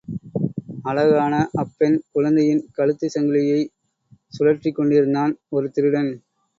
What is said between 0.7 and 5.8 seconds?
அழகான அப்பெண் குழந்தையின் கழுத்துச் சங்கிலியைக் கழற்றிக்கொண்டிருந்தான் ஒரு